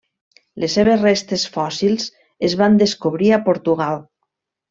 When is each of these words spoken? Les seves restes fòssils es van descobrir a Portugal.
Les 0.61 0.71
seves 0.77 1.03
restes 1.07 1.43
fòssils 1.57 2.07
es 2.49 2.57
van 2.63 2.81
descobrir 2.85 3.31
a 3.37 3.41
Portugal. 3.51 4.01